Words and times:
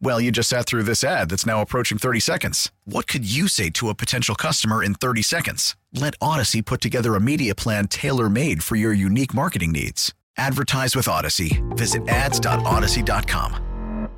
Well, 0.00 0.20
you 0.20 0.30
just 0.30 0.48
sat 0.48 0.66
through 0.66 0.82
this 0.82 1.02
ad 1.02 1.30
that's 1.30 1.46
now 1.46 1.62
approaching 1.62 1.98
30 1.98 2.20
seconds. 2.20 2.70
What 2.84 3.06
could 3.06 3.30
you 3.30 3.48
say 3.48 3.70
to 3.70 3.88
a 3.88 3.94
potential 3.94 4.34
customer 4.34 4.82
in 4.82 4.94
30 4.94 5.22
seconds? 5.22 5.76
Let 5.92 6.14
Odyssey 6.20 6.62
put 6.62 6.80
together 6.80 7.14
a 7.14 7.20
media 7.20 7.54
plan 7.54 7.88
tailor 7.88 8.28
made 8.28 8.62
for 8.62 8.76
your 8.76 8.92
unique 8.92 9.34
marketing 9.34 9.72
needs. 9.72 10.12
Advertise 10.36 10.96
with 10.96 11.08
Odyssey. 11.08 11.62
Visit 11.70 12.06
ads.odyssey.com. 12.08 14.08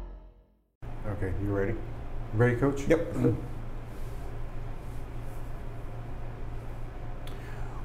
Okay, 1.06 1.32
you 1.42 1.48
ready? 1.48 1.74
Ready, 2.34 2.56
coach? 2.56 2.82
Yep. 2.88 3.14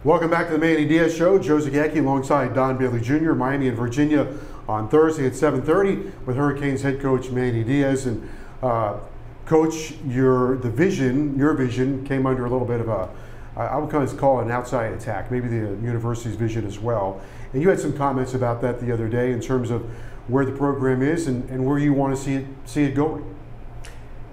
Welcome 0.03 0.31
back 0.31 0.47
to 0.47 0.53
the 0.53 0.57
Manny 0.57 0.85
Diaz 0.85 1.15
Show. 1.15 1.37
Joe 1.37 1.59
Zagacki 1.59 1.97
alongside 1.97 2.55
Don 2.55 2.77
Bailey 2.77 3.01
Jr., 3.01 3.33
Miami 3.33 3.67
and 3.67 3.77
Virginia 3.77 4.25
on 4.71 4.89
Thursday 4.89 5.25
at 5.25 5.33
7.30 5.33 6.25
with 6.25 6.35
Hurricanes 6.35 6.81
head 6.81 7.01
coach 7.01 7.29
Manny 7.29 7.63
Diaz. 7.63 8.05
And 8.05 8.29
uh, 8.61 8.99
coach, 9.45 9.93
your 10.07 10.57
the 10.57 10.69
vision, 10.69 11.37
your 11.37 11.53
vision 11.53 12.05
came 12.05 12.25
under 12.25 12.45
a 12.45 12.49
little 12.49 12.67
bit 12.67 12.79
of 12.79 12.89
a, 12.89 13.09
I 13.55 13.77
would 13.77 13.89
kind 13.89 14.03
of 14.03 14.17
call 14.17 14.39
it 14.39 14.45
an 14.45 14.51
outside 14.51 14.93
attack, 14.93 15.29
maybe 15.29 15.47
the 15.47 15.77
university's 15.83 16.35
vision 16.35 16.65
as 16.65 16.79
well. 16.79 17.21
And 17.53 17.61
you 17.61 17.69
had 17.69 17.79
some 17.79 17.95
comments 17.95 18.33
about 18.33 18.61
that 18.61 18.79
the 18.79 18.91
other 18.93 19.09
day 19.09 19.31
in 19.31 19.41
terms 19.41 19.71
of 19.71 19.81
where 20.27 20.45
the 20.45 20.53
program 20.53 21.01
is 21.01 21.27
and, 21.27 21.49
and 21.49 21.65
where 21.65 21.77
you 21.77 21.91
want 21.91 22.15
to 22.15 22.21
see 22.21 22.35
it 22.35 22.45
see 22.65 22.83
it 22.83 22.95
going. 22.95 23.35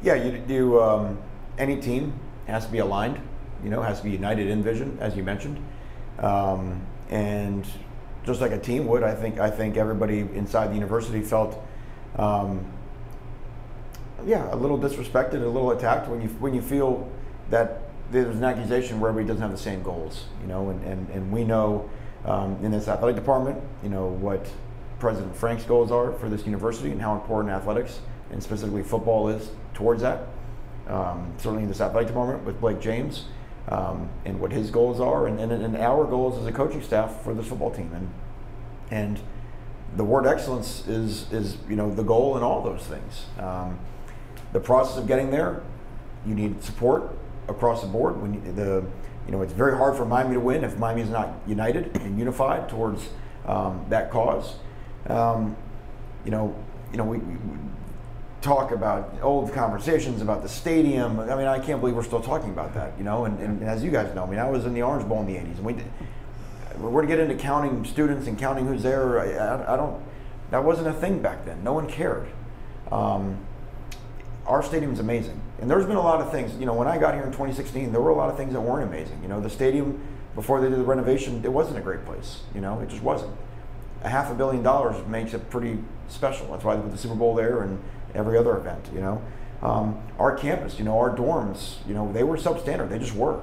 Yeah, 0.03 0.15
you 0.15 0.39
do. 0.39 0.81
Um, 0.81 1.19
any 1.59 1.81
team 1.81 2.13
has 2.47 2.67
to 2.67 2.71
be 2.71 2.79
aligned 2.79 3.21
you 3.63 3.71
know, 3.71 3.83
has 3.83 3.99
to 3.99 4.05
be 4.05 4.11
united 4.11 4.49
in 4.49 4.63
vision, 4.63 4.97
as 5.01 5.17
you 5.17 5.23
mentioned. 5.23 5.59
Um, 6.19 6.81
and 7.11 7.67
just 8.29 8.41
like 8.41 8.53
a 8.53 8.59
team 8.59 8.87
would, 8.87 9.03
I 9.03 9.15
think 9.15 9.41
I 9.41 9.51
think 9.51 9.77
everybody 9.77 10.21
inside 10.21 10.69
the 10.69 10.75
university 10.75 11.23
felt, 11.23 11.61
um, 12.17 12.65
yeah, 14.25 14.55
a 14.55 14.57
little 14.57 14.79
disrespected, 14.79 15.43
a 15.43 15.49
little 15.49 15.73
attacked 15.73 16.09
when 16.09 16.21
you 16.21 16.29
when 16.39 16.55
you 16.55 16.63
feel 16.63 17.11
that 17.51 17.81
there's 18.13 18.37
an 18.37 18.45
accusation 18.45 19.01
where 19.01 19.11
everybody 19.11 19.29
doesn't 19.29 19.43
have 19.43 19.51
the 19.51 19.63
same 19.63 19.83
goals, 19.83 20.27
you 20.41 20.47
know, 20.47 20.71
and, 20.71 20.83
and, 20.85 21.09
and 21.11 21.33
we 21.33 21.45
know 21.45 21.89
um, 22.25 22.57
in 22.63 22.71
this 22.71 22.89
athletic 22.89 23.17
department, 23.17 23.61
you 23.83 23.89
know, 23.89 24.07
what 24.07 24.47
President 24.99 25.35
Frenk's 25.35 25.65
goals 25.65 25.91
are 25.91 26.13
for 26.13 26.29
this 26.29 26.45
university 26.47 26.91
and 26.91 27.01
how 27.01 27.15
important 27.15 27.53
athletics 27.53 28.01
and 28.31 28.43
specifically 28.43 28.83
football 28.83 29.29
is 29.29 29.51
towards 29.75 30.03
that. 30.03 30.27
Um, 30.87 31.35
certainly 31.37 31.63
in 31.63 31.69
this 31.69 31.83
athletic 31.83 32.09
department 32.09 32.45
with 32.45 32.61
Blake 32.61 32.81
James 32.81 33.25
um, 33.69 34.09
and 34.25 34.41
what 34.41 34.53
his 34.53 34.71
goals 34.71 35.01
are, 35.01 35.27
and, 35.27 35.39
and, 35.39 35.53
and, 35.53 35.77
our 35.77 36.05
goals 36.05 36.39
as 36.39 36.47
a 36.47 36.53
coaching 36.53 36.83
staff 36.83 37.23
for 37.23 37.35
this 37.35 37.47
football 37.47 37.71
team. 37.71 37.91
And 37.95 38.11
and 38.91 39.21
the 39.97 40.05
word 40.05 40.27
excellence 40.27 40.87
is 40.89 41.31
is 41.33 41.59
you 41.69 41.77
know 41.77 41.95
the 41.95 42.03
goal 42.03 42.37
in 42.37 42.43
all 42.43 42.63
those 42.63 42.83
things. 42.83 43.27
Um, 43.39 43.79
the 44.53 44.61
process 44.61 44.97
of 44.97 45.07
getting 45.07 45.31
there, 45.31 45.63
you 46.27 46.35
need 46.35 46.63
support 46.63 47.11
across 47.49 47.83
the 47.83 47.89
board. 47.89 48.21
When 48.21 48.35
you, 48.35 48.53
the 48.53 48.85
you 49.27 49.33
know 49.33 49.43
it's 49.43 49.53
very 49.53 49.77
hard 49.77 49.97
for 49.97 50.07
Miami 50.07 50.35
to 50.35 50.41
win 50.41 50.65
if 50.65 50.79
Miami 50.79 51.03
is 51.03 51.11
not 51.11 51.35
united 51.47 51.95
and 51.99 52.19
unified 52.19 52.69
towards 52.69 53.09
um, 53.47 53.85
that 53.91 54.11
cause. 54.11 54.57
Um, 55.07 55.57
you 56.25 56.31
know, 56.31 56.55
you 56.91 56.97
know 56.97 57.05
we, 57.05 57.19
we 57.19 57.37
talk 58.41 58.71
about 58.71 59.15
old 59.21 59.53
conversations 59.53 60.23
about 60.23 60.43
the 60.43 60.49
stadium. 60.49 61.19
I 61.21 61.35
mean, 61.37 61.47
I 61.47 61.59
can't 61.59 61.81
believe 61.81 61.97
we're 61.97 62.05
still 62.05 62.23
talking 62.23 62.51
about 62.51 62.75
that, 62.75 62.93
you 62.99 63.05
know. 63.05 63.25
And, 63.25 63.39
and, 63.41 63.63
as 63.63 63.83
you 63.83 63.91
guys 63.91 64.15
know, 64.15 64.25
I 64.25 64.31
mean, 64.31 64.39
I 64.39 64.49
was 64.49 64.65
in 64.65 64.75
the 64.75 64.83
Orange 64.83 65.09
Bowl 65.09 65.21
in 65.21 65.27
the 65.27 65.35
'80s, 65.35 65.57
and 65.57 65.65
we 65.65 65.75
we're 66.79 67.03
to 67.03 67.09
get 67.09 67.19
into 67.19 67.35
counting 67.35 67.85
students 67.85 68.27
and 68.27 68.39
counting 68.39 68.67
who's 68.67 68.83
there. 68.83 69.21
I, 69.21 69.75
I, 69.75 69.77
don't. 69.77 70.01
That 70.51 70.65
wasn't 70.65 70.89
a 70.89 70.93
thing 70.93 71.21
back 71.21 71.45
then. 71.45 71.65
No 71.65 71.73
one 71.73 71.89
cared. 71.89 72.29
Um, 72.93 73.39
our 74.47 74.63
stadium's 74.63 75.01
amazing, 75.01 75.41
and 75.61 75.71
there's 75.71 75.85
been 75.87 75.97
a 75.97 76.03
lot 76.03 76.21
of 76.21 76.31
things. 76.31 76.55
You 76.59 76.67
know, 76.67 76.75
when 76.75 76.89
I 76.89 76.99
got 76.99 77.15
here 77.15 77.25
in 77.25 77.33
2016, 77.33 77.93
there 77.93 78.01
were 78.01 78.11
a 78.11 78.15
lot 78.15 78.31
of 78.31 78.37
things 78.37 78.53
that 78.53 78.61
weren't 78.61 78.89
amazing. 78.89 79.21
You 79.23 79.29
know, 79.29 79.41
the 79.41 79.51
stadium 79.51 80.01
before 80.35 80.61
they 80.61 80.69
did 80.69 80.79
the 80.79 80.85
renovation, 80.85 81.45
it 81.45 81.53
wasn't 81.53 81.79
a 81.79 81.81
great 81.81 82.05
place. 82.05 82.43
You 82.55 82.61
know, 82.61 82.79
it 82.81 82.89
just 82.89 83.03
wasn't. 83.03 83.35
A 84.05 84.09
half 84.09 84.31
a 84.31 84.35
billion 84.35 84.63
dollars 84.63 85.05
makes 85.09 85.35
it 85.35 85.51
pretty 85.51 85.79
special. 86.09 86.47
That's 86.53 86.63
why 86.63 86.77
they 86.77 86.83
put 86.83 86.93
the 86.93 86.99
Super 86.99 87.17
Bowl 87.17 87.35
there 87.35 87.63
and 87.63 87.83
every 88.15 88.39
other 88.39 88.57
event, 88.57 88.89
you 88.93 89.01
know. 89.01 89.23
Um, 89.63 90.01
our 90.19 90.37
campus, 90.37 90.79
you 90.79 90.85
know, 90.85 90.99
our 90.99 91.15
dorms, 91.15 91.87
you 91.87 91.95
know, 91.95 92.13
they 92.13 92.23
were 92.23 92.37
substandard. 92.37 92.91
They 92.91 92.99
just 92.99 93.15
were. 93.15 93.43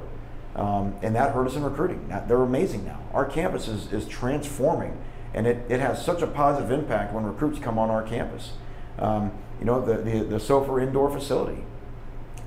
Um, 0.55 0.95
and 1.01 1.15
that 1.15 1.33
hurt 1.33 1.47
us 1.47 1.55
in 1.55 1.63
recruiting. 1.63 2.07
They're 2.27 2.41
amazing 2.41 2.85
now. 2.85 2.99
Our 3.13 3.25
campus 3.25 3.67
is, 3.67 3.91
is 3.91 4.07
transforming, 4.07 4.97
and 5.33 5.45
it, 5.45 5.69
it 5.69 5.81
has 5.81 6.03
such 6.03 6.21
a 6.21 6.27
positive 6.27 6.71
impact 6.71 7.13
when 7.13 7.25
recruits 7.25 7.59
come 7.59 7.77
on 7.77 7.89
our 7.89 8.03
campus. 8.03 8.53
Um, 8.97 9.33
you 9.59 9.65
know, 9.65 9.83
the, 9.83 9.97
the, 9.97 10.23
the 10.23 10.39
Soffer 10.39 10.79
indoor 10.79 11.11
facility. 11.11 11.63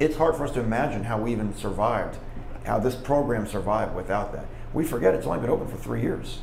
It's 0.01 0.17
hard 0.17 0.37
for 0.37 0.45
us 0.45 0.53
to 0.53 0.61
imagine 0.61 1.05
how 1.05 1.21
we 1.21 1.33
even 1.33 1.55
survived, 1.55 2.19
how 2.65 2.79
this 2.79 2.95
program 2.95 3.47
survived 3.47 3.95
without 3.95 4.33
that. 4.33 4.47
We 4.73 4.85
forget 4.85 5.15
it's 5.15 5.27
only 5.27 5.41
been 5.41 5.51
open 5.51 5.69
for 5.69 5.77
three 5.77 6.01
years. 6.01 6.41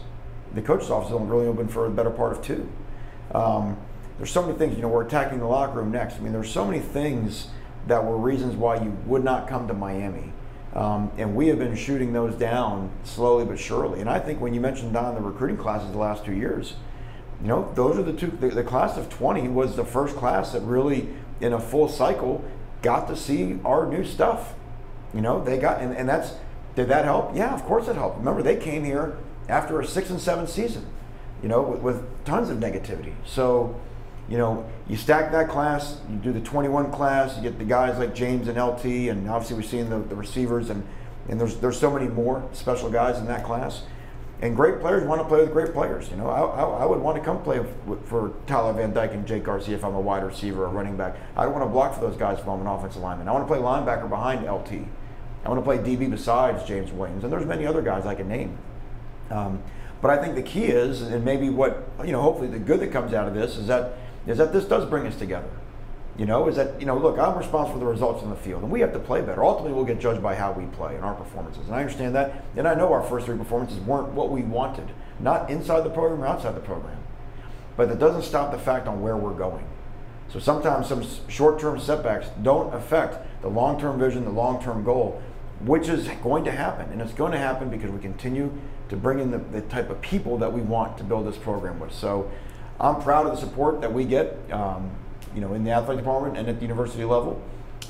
The 0.53 0.61
coach's 0.61 0.91
office 0.91 1.11
only 1.11 1.27
really 1.27 1.47
open 1.47 1.67
for 1.67 1.87
the 1.87 1.95
better 1.95 2.09
part 2.11 2.33
of 2.33 2.43
two. 2.43 2.69
Um, 3.33 3.77
there's 4.17 4.31
so 4.31 4.41
many 4.41 4.57
things. 4.57 4.75
You 4.75 4.81
know, 4.81 4.87
we're 4.87 5.05
attacking 5.05 5.39
the 5.39 5.45
locker 5.45 5.79
room 5.79 5.91
next. 5.91 6.15
I 6.15 6.19
mean, 6.19 6.33
there's 6.33 6.51
so 6.51 6.65
many 6.65 6.79
things 6.79 7.47
that 7.87 8.03
were 8.03 8.17
reasons 8.17 8.55
why 8.55 8.81
you 8.81 8.97
would 9.05 9.23
not 9.23 9.47
come 9.47 9.67
to 9.67 9.73
Miami. 9.73 10.31
Um, 10.73 11.11
and 11.17 11.35
we 11.35 11.47
have 11.47 11.59
been 11.59 11.75
shooting 11.75 12.11
those 12.11 12.35
down 12.35 12.91
slowly 13.03 13.45
but 13.45 13.57
surely. 13.57 14.01
And 14.01 14.09
I 14.09 14.19
think 14.19 14.41
when 14.41 14.53
you 14.53 14.59
mentioned 14.59 14.93
Don 14.93 15.15
the 15.15 15.21
recruiting 15.21 15.57
classes 15.57 15.91
the 15.91 15.97
last 15.97 16.25
two 16.25 16.33
years, 16.33 16.75
you 17.41 17.47
know, 17.47 17.71
those 17.75 17.97
are 17.97 18.03
the 18.03 18.13
two. 18.13 18.27
The, 18.27 18.49
the, 18.49 18.63
class 18.63 18.97
of 18.97 19.09
20 19.09 19.47
was 19.49 19.75
the 19.75 19.85
first 19.85 20.15
class 20.15 20.51
that 20.51 20.61
really, 20.61 21.09
in 21.39 21.53
a 21.53 21.59
full 21.59 21.87
cycle, 21.87 22.43
got 22.81 23.07
to 23.07 23.15
see 23.15 23.59
our 23.63 23.85
new 23.85 24.03
stuff. 24.05 24.53
You 25.13 25.21
know, 25.21 25.43
they 25.43 25.57
got, 25.57 25.81
and, 25.81 25.95
and 25.95 26.07
that's, 26.07 26.33
did 26.75 26.89
that 26.89 27.05
help? 27.05 27.35
Yeah, 27.35 27.53
of 27.53 27.63
course 27.63 27.87
it 27.87 27.95
helped. 27.95 28.19
Remember, 28.19 28.41
they 28.41 28.57
came 28.57 28.83
here 28.83 29.17
after 29.47 29.79
a 29.79 29.87
six 29.87 30.09
and 30.09 30.19
seven 30.19 30.47
season, 30.47 30.85
you 31.41 31.47
know, 31.47 31.61
with, 31.61 31.81
with 31.81 32.25
tons 32.25 32.49
of 32.49 32.57
negativity. 32.57 33.13
So, 33.25 33.79
you 34.27 34.37
know, 34.37 34.67
you 34.87 34.97
stack 34.97 35.31
that 35.31 35.49
class, 35.49 35.99
you 36.09 36.15
do 36.17 36.33
the 36.33 36.41
21 36.41 36.91
class, 36.91 37.35
you 37.37 37.43
get 37.43 37.59
the 37.59 37.65
guys 37.65 37.97
like 37.99 38.15
James 38.15 38.47
and 38.47 38.57
LT, 38.57 38.85
and 39.09 39.29
obviously 39.29 39.55
we're 39.55 39.63
seeing 39.63 39.89
the, 39.89 39.99
the 39.99 40.15
receivers, 40.15 40.69
and, 40.69 40.85
and 41.29 41.39
there's, 41.39 41.57
there's 41.57 41.79
so 41.79 41.91
many 41.91 42.07
more 42.07 42.47
special 42.53 42.89
guys 42.89 43.19
in 43.19 43.27
that 43.27 43.43
class. 43.43 43.83
And 44.41 44.55
great 44.55 44.81
players 44.81 45.07
want 45.07 45.21
to 45.21 45.27
play 45.27 45.41
with 45.41 45.53
great 45.53 45.73
players. 45.73 46.09
You 46.09 46.17
know, 46.17 46.27
I, 46.27 46.41
I, 46.41 46.63
I 46.83 46.85
would 46.85 46.99
want 46.99 47.17
to 47.17 47.23
come 47.23 47.41
play 47.41 47.63
for 48.05 48.33
Tyler 48.47 48.73
Van 48.73 48.93
Dyke 48.93 49.13
and 49.13 49.25
Jake 49.25 49.43
Garcia 49.43 49.75
if 49.75 49.85
I'm 49.85 49.95
a 49.95 50.01
wide 50.01 50.23
receiver 50.23 50.65
or 50.65 50.69
running 50.69 50.97
back. 50.97 51.15
I 51.37 51.43
don't 51.43 51.53
want 51.53 51.63
to 51.63 51.69
block 51.69 51.95
for 51.95 52.01
those 52.01 52.17
guys 52.17 52.39
if 52.39 52.47
I'm 52.47 52.59
an 52.59 52.67
offensive 52.67 53.01
lineman. 53.01 53.29
I 53.29 53.31
want 53.31 53.47
to 53.47 53.53
play 53.53 53.61
linebacker 53.61 54.09
behind 54.09 54.43
LT. 54.43 54.87
I 55.45 55.49
want 55.49 55.59
to 55.59 55.61
play 55.63 55.77
DB 55.77 56.09
besides 56.09 56.67
James 56.67 56.91
Williams, 56.91 57.23
and 57.23 57.31
there's 57.31 57.45
many 57.45 57.65
other 57.65 57.81
guys 57.81 58.05
I 58.05 58.15
can 58.15 58.27
name. 58.27 58.57
Um, 59.29 59.63
but 60.01 60.11
I 60.11 60.21
think 60.21 60.35
the 60.35 60.43
key 60.43 60.65
is, 60.65 61.01
and 61.01 61.23
maybe 61.23 61.49
what 61.49 61.87
you 62.03 62.11
know, 62.11 62.21
hopefully 62.21 62.47
the 62.47 62.59
good 62.59 62.79
that 62.81 62.91
comes 62.91 63.13
out 63.13 63.27
of 63.27 63.33
this 63.33 63.55
is 63.55 63.67
that 63.67 63.93
is 64.27 64.37
that 64.37 64.53
this 64.53 64.65
does 64.65 64.85
bring 64.89 65.05
us 65.07 65.15
together. 65.15 65.49
You 66.17 66.25
know, 66.25 66.47
is 66.47 66.55
that, 66.55 66.79
you 66.79 66.85
know, 66.85 66.97
look, 66.97 67.19
I'm 67.19 67.37
responsible 67.37 67.73
for 67.73 67.79
the 67.79 67.91
results 67.91 68.23
in 68.23 68.29
the 68.29 68.37
field, 68.37 68.63
and 68.63 68.71
we 68.71 68.79
have 68.79 68.93
to 68.93 68.99
play 68.99 69.19
better. 69.21 69.43
Ultimately, 69.43 69.73
we'll 69.73 69.85
get 69.85 69.99
judged 69.99 70.23
by 70.23 70.35
how 70.35 70.53
we 70.53 70.65
play 70.67 70.95
and 70.95 71.03
our 71.03 71.13
performances. 71.13 71.65
And 71.67 71.75
I 71.75 71.81
understand 71.81 72.15
that. 72.15 72.45
And 72.55 72.67
I 72.67 72.73
know 72.73 72.93
our 72.93 73.03
first 73.03 73.25
three 73.25 73.37
performances 73.37 73.79
weren't 73.79 74.09
what 74.09 74.29
we 74.29 74.41
wanted, 74.41 74.89
not 75.19 75.49
inside 75.49 75.81
the 75.81 75.89
program 75.89 76.23
or 76.23 76.27
outside 76.27 76.55
the 76.55 76.61
program. 76.61 76.97
But 77.75 77.89
that 77.89 77.99
doesn't 77.99 78.23
stop 78.23 78.51
the 78.51 78.57
fact 78.57 78.87
on 78.87 79.01
where 79.01 79.17
we're 79.17 79.33
going. 79.33 79.65
So 80.31 80.39
sometimes 80.39 80.87
some 80.87 81.05
short 81.27 81.59
term 81.59 81.79
setbacks 81.79 82.29
don't 82.41 82.73
affect 82.73 83.17
the 83.41 83.49
long 83.49 83.77
term 83.79 83.99
vision, 83.99 84.23
the 84.23 84.31
long 84.31 84.63
term 84.63 84.85
goal 84.85 85.21
which 85.61 85.87
is 85.87 86.07
going 86.21 86.43
to 86.45 86.51
happen. 86.51 86.91
And 86.91 87.01
it's 87.01 87.13
going 87.13 87.31
to 87.31 87.37
happen 87.37 87.69
because 87.69 87.91
we 87.91 87.99
continue 87.99 88.51
to 88.89 88.95
bring 88.95 89.19
in 89.19 89.31
the, 89.31 89.37
the 89.37 89.61
type 89.61 89.89
of 89.89 90.01
people 90.01 90.37
that 90.39 90.51
we 90.51 90.61
want 90.61 90.97
to 90.97 91.03
build 91.03 91.25
this 91.25 91.37
program 91.37 91.79
with. 91.79 91.93
So 91.93 92.29
I'm 92.79 93.01
proud 93.01 93.25
of 93.25 93.33
the 93.33 93.39
support 93.39 93.81
that 93.81 93.93
we 93.93 94.05
get, 94.05 94.37
um, 94.51 94.91
you 95.33 95.41
know, 95.41 95.53
in 95.53 95.63
the 95.63 95.71
athletic 95.71 96.03
department 96.03 96.37
and 96.37 96.47
at 96.49 96.57
the 96.57 96.61
university 96.61 97.05
level. 97.05 97.41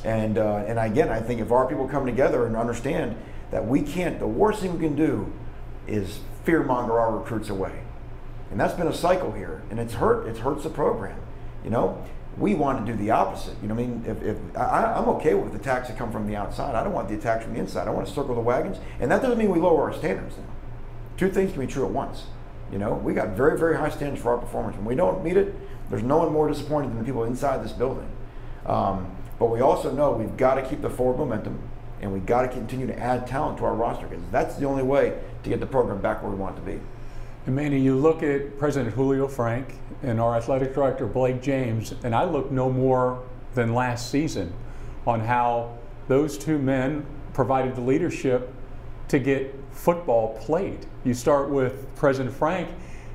And, 0.04 0.38
uh, 0.38 0.66
and 0.68 0.78
again, 0.78 1.10
I 1.10 1.20
think 1.20 1.42
if 1.42 1.52
our 1.52 1.68
people 1.68 1.88
come 1.88 2.06
together 2.06 2.46
and 2.46 2.56
understand 2.56 3.16
that 3.52 3.66
we 3.66 3.82
can't, 3.82 4.20
the 4.20 4.28
worst 4.28 4.62
thing 4.62 4.74
we 4.74 4.80
can 4.80 4.96
do 4.96 5.32
is 5.88 6.20
fear 6.44 6.64
monger 6.64 7.00
our 7.00 7.18
recruits 7.18 7.50
away. 7.50 7.82
And 8.52 8.60
that's 8.60 8.74
been 8.74 8.88
a 8.88 8.94
cycle 8.94 9.32
here, 9.32 9.64
and 9.72 9.80
it's 9.80 9.96
hurt. 9.96 10.28
It 10.28 10.38
hurts 10.38 10.64
the 10.64 10.70
program. 10.70 11.20
You 11.64 11.72
know, 11.72 12.04
we 12.38 12.54
want 12.54 12.86
to 12.86 12.92
do 12.92 12.98
the 12.98 13.12
opposite. 13.12 13.56
You 13.62 13.68
know, 13.68 13.74
I 13.74 13.78
mean, 13.78 14.04
if, 14.06 14.22
if 14.22 14.38
I, 14.56 14.98
am 14.98 15.10
okay 15.10 15.34
with 15.34 15.54
the 15.54 15.60
attacks 15.60 15.88
that 15.88 15.98
come 15.98 16.12
from 16.12 16.28
the 16.28 16.36
outside, 16.36 16.76
I 16.76 16.84
don't 16.84 16.94
want 16.94 17.10
the 17.10 17.16
attacks 17.16 17.44
from 17.44 17.54
the 17.54 17.60
inside. 17.60 17.88
I 17.88 17.92
want 17.92 18.08
to 18.08 18.14
circle 18.14 18.36
the 18.36 18.42
wagons, 18.42 18.78
and 19.00 19.10
that 19.12 19.22
doesn't 19.22 19.38
mean 19.38 19.50
we 19.50 19.60
lower 19.60 19.90
our 19.90 19.94
standards. 19.94 20.38
Now, 20.38 20.44
two 21.18 21.32
things 21.32 21.52
can 21.52 21.62
be 21.62 21.68
true 21.68 21.86
at 21.86 21.92
once. 21.92 22.26
You 22.72 22.80
know, 22.80 22.94
we 22.94 23.14
got 23.14 23.30
very, 23.30 23.58
very 23.58 23.78
high 23.78 23.90
standards 23.90 24.22
for 24.22 24.32
our 24.32 24.38
performance. 24.38 24.76
When 24.76 24.86
we 24.86 24.96
don't 24.96 25.24
meet 25.24 25.38
it, 25.38 25.56
there's 25.90 26.04
no 26.04 26.18
one 26.18 26.32
more 26.34 26.48
disappointed 26.48 26.92
than 26.92 27.00
the 27.00 27.04
people 27.04 27.24
inside 27.26 27.64
this 27.64 27.72
building. 27.72 28.10
Um, 28.66 29.16
but 29.38 29.48
we 29.48 29.62
also 29.62 29.92
know 29.92 30.12
we've 30.12 30.38
got 30.38 30.56
to 30.56 30.68
keep 30.68 30.82
the 30.82 30.90
forward 30.90 31.18
momentum, 31.18 31.60
and 32.02 32.12
we've 32.12 32.26
got 32.26 32.42
to 32.42 32.48
continue 32.48 32.88
to 32.88 32.98
add 32.98 33.28
talent 33.28 33.58
to 33.60 33.66
our 33.66 33.76
roster 33.76 34.08
because 34.08 34.24
that's 34.32 34.56
the 34.56 34.66
only 34.66 34.84
way 34.84 35.20
to 35.44 35.50
get 35.50 35.60
the 35.60 35.66
program 35.66 36.02
back 36.02 36.24
where 36.24 36.32
we 36.32 36.38
want 36.38 36.58
it 36.58 36.62
to 36.62 36.66
be. 36.66 36.80
And 37.46 37.56
Manny, 37.56 37.80
you 37.80 37.96
look 37.96 38.24
at 38.24 38.58
President 38.58 38.96
Julio 38.96 39.28
Frenk 39.28 39.74
and 40.02 40.20
our 40.20 40.36
athletic 40.36 40.74
director 40.74 41.06
Blake 41.06 41.44
James, 41.44 41.94
and 42.04 42.16
I 42.16 42.24
look 42.24 42.50
no 42.50 42.72
more 42.72 43.24
than 43.54 43.74
last 43.74 44.10
season 44.10 44.52
on 45.06 45.20
how 45.20 45.78
those 46.08 46.38
two 46.38 46.58
men 46.58 47.06
provided 47.34 47.76
the 47.76 47.82
leadership 47.82 48.52
to 49.08 49.20
get 49.20 49.54
football 49.72 50.38
played. 50.40 50.86
You 51.04 51.14
start 51.14 51.50
with 51.50 51.94
President 51.96 52.36
Frenk. 52.36 52.72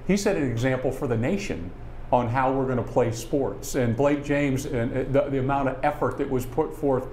he 0.07 0.17
set 0.17 0.37
an 0.37 0.51
example 0.51 0.91
for 0.91 1.07
the 1.07 1.17
nation 1.17 1.71
on 2.13 2.29
how 2.29 2.53
we're 2.53 2.65
going 2.65 2.77
to 2.77 2.83
play 2.83 3.13
sports. 3.13 3.75
And 3.75 3.97
Blake 3.97 4.25
James, 4.25 4.67
and 4.67 5.13
the, 5.13 5.23
the 5.23 5.39
amount 5.39 5.69
of 5.69 5.79
effort 5.85 6.19
that 6.19 6.29
was 6.29 6.45
put 6.47 6.77
forth 6.77 7.07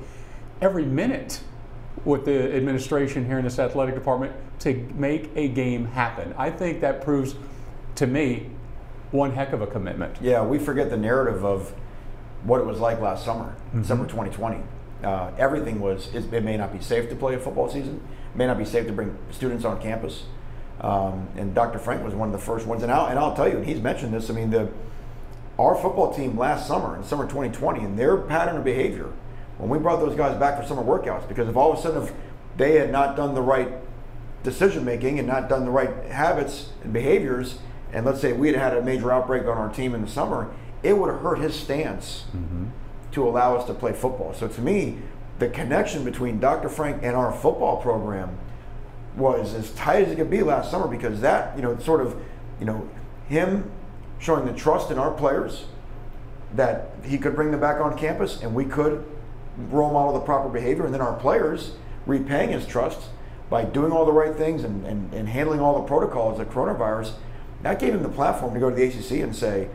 every 0.61 0.85
minute 0.85 1.41
with 2.05 2.25
the 2.25 2.55
administration 2.55 3.25
here 3.25 3.37
in 3.37 3.43
this 3.43 3.59
athletic 3.59 3.95
department 3.95 4.33
to 4.59 4.73
make 4.95 5.29
a 5.35 5.47
game 5.47 5.85
happen. 5.85 6.33
I 6.37 6.49
think 6.49 6.81
that 6.81 7.01
proves 7.03 7.35
to 7.95 8.07
me 8.07 8.49
one 9.11 9.31
heck 9.31 9.53
of 9.53 9.61
a 9.61 9.67
commitment. 9.67 10.17
Yeah, 10.21 10.43
we 10.43 10.59
forget 10.59 10.89
the 10.89 10.97
narrative 10.97 11.45
of 11.45 11.73
what 12.43 12.59
it 12.59 12.65
was 12.65 12.79
like 12.79 12.99
last 13.01 13.25
summer, 13.25 13.55
mm-hmm. 13.67 13.83
summer 13.83 14.05
2020. 14.05 14.61
Uh, 15.03 15.31
everything 15.37 15.79
was, 15.79 16.13
it 16.13 16.31
may 16.43 16.57
not 16.57 16.73
be 16.73 16.79
safe 16.79 17.09
to 17.09 17.15
play 17.15 17.35
a 17.35 17.39
football 17.39 17.69
season, 17.69 18.01
it 18.33 18.37
may 18.37 18.47
not 18.47 18.57
be 18.57 18.65
safe 18.65 18.87
to 18.87 18.93
bring 18.93 19.15
students 19.31 19.63
on 19.63 19.79
campus. 19.81 20.23
Um, 20.81 21.27
and 21.35 21.55
Dr. 21.55 21.79
Frenk 21.79 22.03
was 22.03 22.13
one 22.13 22.27
of 22.29 22.33
the 22.33 22.45
first 22.45 22.67
ones. 22.67 22.83
And 22.83 22.91
I'll, 22.91 23.07
and 23.07 23.17
I'll 23.17 23.35
tell 23.35 23.47
you, 23.47 23.57
and 23.57 23.65
he's 23.65 23.81
mentioned 23.81 24.13
this, 24.13 24.29
I 24.29 24.33
mean, 24.33 24.51
the, 24.51 24.69
our 25.57 25.75
football 25.75 26.13
team 26.13 26.37
last 26.37 26.67
summer, 26.67 26.95
in 26.95 27.03
summer 27.03 27.25
2020, 27.25 27.83
and 27.83 27.97
their 27.97 28.17
pattern 28.17 28.57
of 28.57 28.63
behavior, 28.63 29.11
when 29.57 29.69
we 29.69 29.79
brought 29.79 29.99
those 29.99 30.15
guys 30.15 30.37
back 30.39 30.59
for 30.59 30.67
summer 30.67 30.83
workouts, 30.83 31.27
because 31.27 31.47
if 31.47 31.55
all 31.55 31.73
of 31.73 31.79
a 31.79 31.81
sudden 31.81 32.03
if 32.03 32.13
they 32.57 32.75
had 32.75 32.91
not 32.91 33.15
done 33.15 33.33
the 33.33 33.41
right 33.41 33.69
decision 34.43 34.85
making 34.85 35.17
and 35.19 35.27
not 35.27 35.49
done 35.49 35.65
the 35.65 35.71
right 35.71 36.05
habits 36.05 36.69
and 36.83 36.93
behaviors, 36.93 37.57
and 37.91 38.05
let's 38.05 38.21
say 38.21 38.33
we 38.33 38.47
had 38.47 38.57
had 38.57 38.77
a 38.77 38.81
major 38.81 39.11
outbreak 39.11 39.43
on 39.43 39.57
our 39.57 39.69
team 39.69 39.95
in 39.95 40.01
the 40.01 40.07
summer, 40.07 40.51
it 40.83 40.97
would 40.97 41.11
have 41.11 41.21
hurt 41.21 41.39
his 41.39 41.55
stance 41.55 42.25
mm-hmm. 42.35 42.67
To 43.11 43.27
allow 43.27 43.55
us 43.55 43.65
to 43.65 43.73
play 43.73 43.93
football. 43.93 44.33
So 44.33 44.47
to 44.47 44.61
me, 44.61 44.99
the 45.39 45.49
connection 45.49 46.03
between 46.03 46.39
Dr. 46.39 46.69
Frenk 46.69 47.03
and 47.03 47.15
our 47.15 47.31
football 47.31 47.77
program 47.77 48.37
was 49.15 49.53
as 49.53 49.71
tight 49.71 50.03
as 50.03 50.11
it 50.11 50.15
could 50.17 50.29
be 50.29 50.43
last 50.43 50.69
summer 50.69 50.87
because 50.87 51.21
that, 51.21 51.55
you 51.55 51.63
know, 51.63 51.77
sort 51.79 52.01
of, 52.01 52.21
you 52.59 52.65
know, 52.65 52.87
him 53.27 53.71
showing 54.19 54.45
the 54.45 54.53
trust 54.53 54.91
in 54.91 54.97
our 54.97 55.11
players 55.11 55.65
that 56.53 56.91
he 57.03 57.17
could 57.17 57.35
bring 57.35 57.51
them 57.51 57.59
back 57.59 57.81
on 57.81 57.97
campus 57.97 58.41
and 58.41 58.53
we 58.53 58.65
could 58.65 59.03
role 59.69 59.91
model 59.91 60.13
the 60.13 60.19
proper 60.19 60.49
behavior, 60.49 60.85
and 60.85 60.93
then 60.93 61.01
our 61.01 61.17
players 61.19 61.73
repaying 62.05 62.51
his 62.51 62.65
trust 62.65 63.09
by 63.49 63.63
doing 63.63 63.91
all 63.91 64.05
the 64.05 64.11
right 64.11 64.35
things 64.35 64.63
and, 64.63 64.85
and, 64.85 65.13
and 65.13 65.27
handling 65.29 65.59
all 65.59 65.81
the 65.81 65.87
protocols 65.87 66.39
of 66.39 66.49
coronavirus, 66.49 67.13
that 67.63 67.79
gave 67.79 67.93
him 67.93 68.03
the 68.03 68.09
platform 68.09 68.53
to 68.53 68.59
go 68.59 68.69
to 68.69 68.75
the 68.75 68.83
ACC 68.83 69.23
and 69.23 69.35
say, 69.35 69.67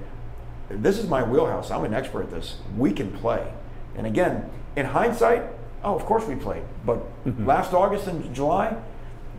this 0.76 0.98
is 0.98 1.08
my 1.08 1.22
wheelhouse. 1.22 1.70
I'm 1.70 1.84
an 1.84 1.94
expert 1.94 2.22
at 2.22 2.30
this. 2.30 2.56
We 2.76 2.92
can 2.92 3.10
play. 3.12 3.52
And 3.96 4.06
again, 4.06 4.48
in 4.76 4.86
hindsight, 4.86 5.42
oh, 5.84 5.94
of 5.94 6.04
course 6.04 6.26
we 6.26 6.34
played. 6.34 6.62
But 6.84 6.98
mm-hmm. 7.24 7.46
last 7.46 7.72
August 7.72 8.06
and 8.06 8.34
July, 8.34 8.76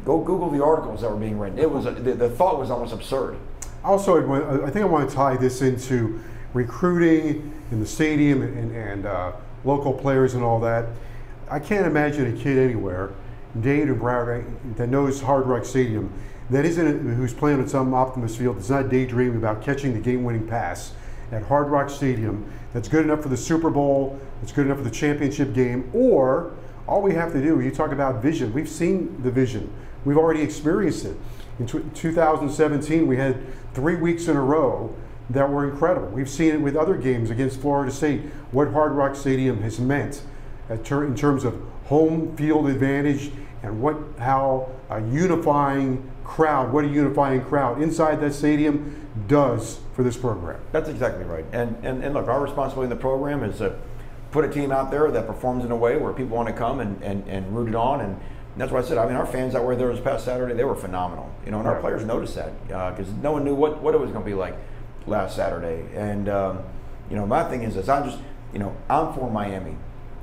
go 0.05 0.19
Google 0.19 0.49
the 0.49 0.63
articles 0.63 1.01
that 1.01 1.09
were 1.09 1.17
being 1.17 1.39
written. 1.39 1.57
It 1.59 1.71
was 1.71 1.85
a, 1.85 1.91
the, 1.91 2.13
the 2.13 2.29
thought 2.29 2.59
was 2.59 2.69
almost 2.69 2.93
absurd. 2.93 3.37
Also, 3.83 4.63
I 4.63 4.69
think 4.69 4.83
I 4.83 4.87
want 4.87 5.09
to 5.09 5.15
tie 5.15 5.35
this 5.35 5.61
into 5.61 6.21
recruiting 6.53 7.53
in 7.71 7.79
the 7.79 7.85
stadium 7.85 8.41
and, 8.41 8.71
and 8.75 9.05
uh, 9.05 9.33
local 9.65 9.93
players 9.93 10.35
and 10.35 10.43
all 10.43 10.59
that. 10.61 10.87
I 11.49 11.59
can't 11.59 11.85
imagine 11.85 12.33
a 12.33 12.41
kid 12.41 12.57
anywhere, 12.57 13.11
Dade 13.59 13.89
or 13.89 13.95
Broward, 13.95 14.45
that 14.77 14.87
knows 14.87 15.21
Hard 15.21 15.47
Rock 15.47 15.65
Stadium, 15.65 16.13
that 16.49 16.65
isn't 16.65 17.15
who's 17.15 17.33
playing 17.33 17.61
at 17.61 17.69
some 17.69 17.93
Optimus 17.93 18.35
Field, 18.35 18.57
that's 18.57 18.69
not 18.69 18.89
daydreaming 18.89 19.37
about 19.37 19.61
catching 19.61 19.93
the 19.93 19.99
game-winning 19.99 20.47
pass 20.47 20.93
at 21.33 21.43
Hard 21.43 21.69
Rock 21.69 21.89
Stadium. 21.89 22.51
That's 22.73 22.87
good 22.87 23.05
enough 23.05 23.21
for 23.21 23.29
the 23.29 23.37
Super 23.37 23.69
Bowl. 23.69 24.19
That's 24.39 24.51
good 24.51 24.65
enough 24.65 24.77
for 24.77 24.83
the 24.83 24.91
championship 24.91 25.53
game. 25.53 25.89
Or 25.93 26.53
all 26.87 27.01
we 27.01 27.13
have 27.15 27.33
to 27.33 27.41
do, 27.41 27.59
you 27.59 27.71
talk 27.71 27.91
about 27.91 28.21
vision. 28.21 28.53
We've 28.53 28.69
seen 28.69 29.21
the 29.23 29.31
vision. 29.31 29.73
We've 30.05 30.17
already 30.17 30.41
experienced 30.41 31.05
it. 31.05 31.17
In 31.59 31.67
2017, 31.67 33.07
we 33.07 33.17
had 33.17 33.41
three 33.73 33.95
weeks 33.95 34.27
in 34.27 34.35
a 34.35 34.41
row 34.41 34.93
that 35.29 35.49
were 35.49 35.69
incredible. 35.69 36.07
We've 36.09 36.29
seen 36.29 36.53
it 36.53 36.61
with 36.61 36.75
other 36.75 36.95
games 36.95 37.29
against 37.29 37.61
Florida 37.61 37.91
State, 37.91 38.21
what 38.51 38.71
Hard 38.71 38.93
Rock 38.93 39.15
Stadium 39.15 39.61
has 39.61 39.79
meant 39.79 40.23
in 40.69 40.83
terms 41.15 41.43
of 41.43 41.61
home 41.85 42.35
field 42.35 42.67
advantage 42.67 43.31
and 43.61 43.81
what 43.81 43.97
how 44.17 44.69
a 44.89 44.99
unifying 45.01 46.09
crowd, 46.23 46.73
what 46.73 46.85
a 46.85 46.87
unifying 46.87 47.43
crowd 47.45 47.81
inside 47.81 48.19
that 48.21 48.33
stadium 48.33 49.07
does 49.33 49.79
for 49.95 50.03
this 50.03 50.15
program. 50.15 50.61
That's 50.71 50.89
exactly 50.89 51.25
right. 51.25 51.45
And, 51.51 51.75
and, 51.83 52.03
and 52.03 52.13
look, 52.13 52.27
our 52.27 52.39
responsibility 52.39 52.91
in 52.91 52.95
the 52.95 53.01
program 53.01 53.43
is 53.43 53.57
to 53.57 53.75
put 54.29 54.45
a 54.45 54.47
team 54.47 54.71
out 54.71 54.91
there 54.91 55.09
that 55.09 55.25
performs 55.25 55.65
in 55.65 55.71
a 55.71 55.75
way 55.75 55.97
where 55.97 56.13
people 56.13 56.37
want 56.37 56.49
to 56.49 56.53
come 56.53 56.79
and, 56.79 57.01
and, 57.01 57.27
and 57.27 57.55
root 57.55 57.67
it 57.67 57.75
on. 57.75 57.99
And 58.01 58.19
that's 58.57 58.71
what 58.71 58.85
I 58.85 58.87
said. 58.87 58.99
I 58.99 59.07
mean, 59.07 59.15
our 59.15 59.25
fans 59.25 59.53
that 59.53 59.63
were 59.63 59.75
there 59.75 59.91
this 59.91 60.03
past 60.03 60.23
Saturday, 60.25 60.53
they 60.53 60.63
were 60.63 60.75
phenomenal. 60.75 61.33
You 61.45 61.51
know, 61.51 61.57
and 61.57 61.67
our 61.67 61.79
players 61.79 62.05
noticed 62.05 62.35
that 62.35 62.67
because 62.67 63.09
uh, 63.09 63.21
no 63.23 63.31
one 63.31 63.43
knew 63.43 63.55
what, 63.55 63.81
what 63.81 63.95
it 63.95 63.99
was 63.99 64.11
going 64.11 64.23
to 64.23 64.29
be 64.29 64.35
like 64.35 64.55
last 65.07 65.35
Saturday. 65.35 65.87
And 65.95 66.29
um, 66.29 66.59
you 67.09 67.15
know, 67.15 67.25
my 67.25 67.43
thing 67.49 67.63
is 67.63 67.73
this: 67.73 67.89
I'm 67.89 68.05
just, 68.07 68.19
you 68.53 68.59
know, 68.59 68.75
I'm 68.87 69.13
for 69.13 69.31
Miami. 69.31 69.75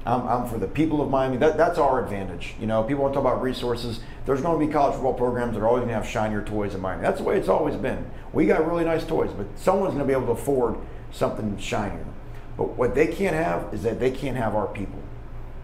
I'm, 0.06 0.26
I'm 0.26 0.48
for 0.48 0.58
the 0.58 0.66
people 0.66 1.02
of 1.02 1.10
Miami. 1.10 1.36
That, 1.36 1.56
that's 1.56 1.78
our 1.78 2.02
advantage. 2.02 2.54
You 2.60 2.66
know, 2.66 2.82
people 2.82 3.02
want 3.02 3.14
to 3.14 3.20
talk 3.20 3.32
about 3.32 3.42
resources. 3.42 4.00
There's 4.26 4.40
going 4.40 4.58
to 4.58 4.66
be 4.66 4.72
college 4.72 4.94
football 4.94 5.14
programs 5.14 5.54
that 5.54 5.60
are 5.60 5.68
always 5.68 5.80
going 5.80 5.88
to 5.88 5.94
have 5.94 6.06
shinier 6.06 6.42
toys 6.42 6.74
in 6.74 6.80
Miami. 6.80 7.02
That's 7.02 7.18
the 7.18 7.24
way 7.24 7.36
it's 7.36 7.48
always 7.48 7.76
been. 7.76 8.10
We 8.32 8.46
got 8.46 8.66
really 8.66 8.84
nice 8.84 9.04
toys, 9.04 9.30
but 9.36 9.46
someone's 9.56 9.94
going 9.94 10.06
to 10.06 10.12
be 10.12 10.12
able 10.12 10.34
to 10.34 10.40
afford 10.40 10.76
something 11.10 11.58
shinier. 11.58 12.06
But 12.56 12.76
what 12.76 12.94
they 12.94 13.06
can't 13.06 13.36
have 13.36 13.72
is 13.74 13.82
that 13.82 14.00
they 14.00 14.10
can't 14.10 14.36
have 14.36 14.54
our 14.54 14.66
people. 14.66 15.00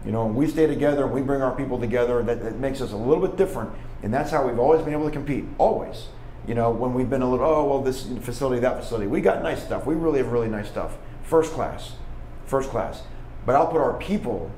You 0.05 0.11
know, 0.11 0.25
we 0.25 0.47
stay 0.47 0.67
together 0.67 1.05
we 1.07 1.21
bring 1.21 1.41
our 1.41 1.55
people 1.55 1.79
together. 1.79 2.23
That, 2.23 2.43
that 2.43 2.57
makes 2.57 2.81
us 2.81 2.91
a 2.91 2.97
little 2.97 3.25
bit 3.25 3.37
different, 3.37 3.71
and 4.03 4.13
that's 4.13 4.31
how 4.31 4.47
we've 4.47 4.59
always 4.59 4.81
been 4.81 4.93
able 4.93 5.05
to 5.05 5.11
compete. 5.11 5.45
Always 5.57 6.07
you 6.47 6.55
know, 6.55 6.71
when 6.71 6.93
we've 6.93 7.09
been 7.09 7.21
a 7.21 7.29
little, 7.29 7.45
oh, 7.45 7.65
well, 7.65 7.81
this 7.81 8.07
facility, 8.21 8.61
that 8.61 8.81
facility. 8.81 9.05
We 9.05 9.19
got 9.19 9.43
nice 9.43 9.61
stuff. 9.61 9.85
We 9.85 9.95
really 9.95 10.19
have 10.19 10.31
really 10.31 10.47
nice 10.47 10.69
stuff. 10.69 10.97
First 11.23 11.51
class. 11.51 11.91
First 12.45 12.69
class. 12.69 13.03
But 13.47 13.55
I'll 13.55 13.67
put 13.67 13.79
our 13.79 13.93
people 13.93 14.51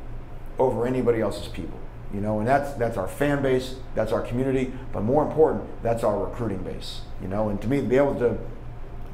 over 0.58 0.88
anybody 0.88 1.22
else's 1.22 1.48
people. 1.48 1.80
You 2.12 2.22
know, 2.22 2.40
and 2.40 2.48
that's 2.48 2.74
that's 2.74 2.98
our 2.98 3.08
fan 3.08 3.44
base, 3.44 3.76
that's 3.94 4.12
our 4.12 4.22
community, 4.22 4.74
but 4.92 5.04
more 5.04 5.24
important, 5.24 5.64
that's 5.84 6.04
our 6.04 6.26
recruiting 6.26 6.64
base. 6.64 7.02
You 7.22 7.28
know, 7.28 7.50
and 7.50 7.62
to 7.62 7.68
me, 7.68 7.82
to 7.82 7.88
be 7.88 7.98
able 7.98 8.16
to 8.16 8.36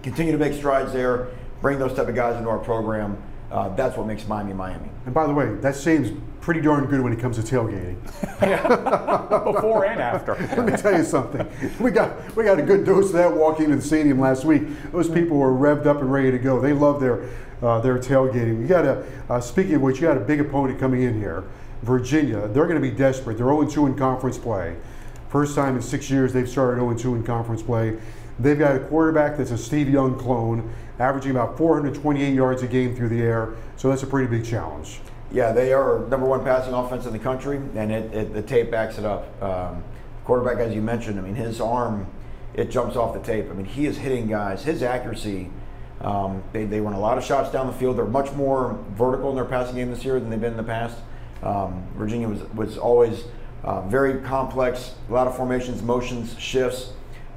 continue 0.01 0.31
to 0.31 0.37
make 0.37 0.53
strides 0.53 0.93
there, 0.93 1.27
bring 1.59 1.77
those 1.77 1.93
type 1.93 2.07
of 2.07 2.15
guys 2.15 2.37
into 2.37 2.49
our 2.49 2.57
program, 2.57 3.21
uh, 3.51 3.67
that's 3.75 3.97
what 3.97 4.07
makes 4.07 4.25
Miami 4.29 4.53
Miami. 4.53 4.89
And 5.05 5.13
by 5.13 5.27
the 5.27 5.33
way, 5.33 5.55
that 5.55 5.75
seems 5.75 6.17
pretty 6.39 6.61
darn 6.61 6.85
good 6.85 7.01
when 7.01 7.11
it 7.11 7.19
comes 7.19 7.35
to 7.35 7.41
tailgating. 7.41 8.01
Before 9.53 9.85
and 9.85 9.99
after. 9.99 10.35
Let 10.55 10.65
me 10.65 10.77
tell 10.77 10.95
you 10.95 11.03
something. 11.03 11.45
We 11.81 11.91
got 11.91 12.33
we 12.37 12.45
got 12.45 12.59
a 12.59 12.63
good 12.63 12.85
dose 12.85 13.07
of 13.07 13.13
that 13.13 13.35
walking 13.35 13.65
into 13.65 13.77
the 13.77 13.81
stadium 13.81 14.21
last 14.21 14.45
week. 14.45 14.63
Those 14.93 15.09
people 15.09 15.35
were 15.37 15.51
revved 15.51 15.85
up 15.85 15.99
and 15.99 16.09
ready 16.09 16.31
to 16.31 16.39
go. 16.39 16.61
They 16.61 16.71
love 16.71 17.01
their 17.01 17.29
uh, 17.61 17.79
their 17.79 17.97
tailgating. 17.97 18.61
You 18.61 18.67
got 18.67 18.85
a 18.85 19.05
uh, 19.29 19.39
speaking 19.39 19.75
of 19.75 19.81
which, 19.81 19.97
you 19.97 20.07
got 20.07 20.17
a 20.17 20.21
big 20.21 20.39
opponent 20.39 20.79
coming 20.79 21.03
in 21.03 21.19
here, 21.19 21.43
Virginia. 21.81 22.47
They're 22.47 22.67
going 22.67 22.81
to 22.81 22.87
be 22.87 22.91
desperate. 22.91 23.37
They're 23.37 23.45
0-2 23.45 23.87
in 23.87 23.95
conference 23.95 24.37
play. 24.37 24.75
First 25.29 25.55
time 25.55 25.75
in 25.75 25.81
six 25.81 26.09
years 26.09 26.33
they've 26.33 26.47
started 26.47 26.81
0-2 26.81 27.15
in 27.15 27.23
conference 27.23 27.61
play. 27.61 27.97
They've 28.39 28.59
got 28.59 28.75
a 28.75 28.79
quarterback 28.79 29.37
that's 29.37 29.51
a 29.51 29.57
Steve 29.57 29.89
Young 29.89 30.17
clone, 30.17 30.73
averaging 30.99 31.31
about 31.31 31.57
428 31.57 32.33
yards 32.33 32.63
a 32.63 32.67
game 32.67 32.95
through 32.95 33.09
the 33.09 33.21
air. 33.21 33.55
So 33.77 33.89
that's 33.89 34.03
a 34.03 34.07
pretty 34.07 34.27
big 34.27 34.45
challenge. 34.45 34.99
Yeah, 35.31 35.51
they 35.51 35.73
are 35.73 35.99
number 36.07 36.25
one 36.25 36.43
passing 36.43 36.73
offense 36.73 37.05
in 37.05 37.13
the 37.13 37.19
country, 37.19 37.57
and 37.57 37.91
it, 37.91 38.13
it, 38.13 38.33
the 38.33 38.41
tape 38.41 38.71
backs 38.71 38.97
it 38.97 39.05
up. 39.05 39.41
Um, 39.41 39.83
quarterback, 40.23 40.57
as 40.57 40.73
you 40.73 40.81
mentioned, 40.81 41.19
I 41.19 41.23
mean, 41.23 41.35
his 41.35 41.59
arm, 41.59 42.07
it 42.53 42.69
jumps 42.69 42.95
off 42.95 43.13
the 43.13 43.19
tape. 43.19 43.49
I 43.49 43.53
mean, 43.53 43.65
he 43.65 43.85
is 43.85 43.97
hitting 43.97 44.27
guys. 44.27 44.63
His 44.63 44.83
accuracy, 44.83 45.49
um, 46.01 46.43
they, 46.51 46.65
they 46.65 46.79
run 46.79 46.93
a 46.93 46.99
lot 46.99 47.17
of 47.17 47.23
shots 47.23 47.51
down 47.51 47.67
the 47.67 47.73
field. 47.73 47.97
They're 47.97 48.05
much 48.05 48.31
more 48.33 48.77
vertical 48.91 49.29
in 49.29 49.35
their 49.35 49.45
passing 49.45 49.75
game 49.75 49.89
this 49.89 50.03
year 50.03 50.19
than 50.19 50.29
they've 50.29 50.39
been 50.39 50.51
in 50.51 50.57
the 50.57 50.63
past. 50.63 50.97
Um, 51.41 51.87
Virginia 51.95 52.27
was, 52.27 52.41
was 52.53 52.77
always 52.77 53.23
uh, 53.63 53.81
very 53.87 54.21
complex, 54.21 54.95
a 55.09 55.13
lot 55.13 55.27
of 55.27 55.35
formations, 55.35 55.81
motions, 55.81 56.37
shifts, 56.39 56.91